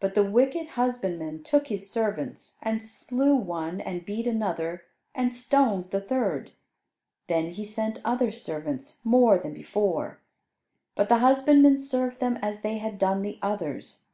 But 0.00 0.12
the 0.14 0.22
wicked 0.22 0.72
husbandmen 0.76 1.42
took 1.42 1.68
his 1.68 1.88
servants, 1.88 2.58
and 2.60 2.84
slew 2.84 3.34
one, 3.34 3.80
and 3.80 4.04
beat 4.04 4.26
another, 4.26 4.84
and 5.14 5.34
stoned 5.34 5.90
the 5.92 6.00
third. 6.02 6.52
Then 7.26 7.52
he 7.52 7.64
sent 7.64 8.02
other 8.04 8.30
servants, 8.30 9.00
more 9.02 9.38
than 9.38 9.54
before, 9.54 10.18
but 10.94 11.08
the 11.08 11.20
husbandmen 11.20 11.78
served 11.78 12.20
them 12.20 12.38
as 12.42 12.60
they 12.60 12.76
had 12.76 12.98
done 12.98 13.22
the 13.22 13.38
others. 13.40 14.08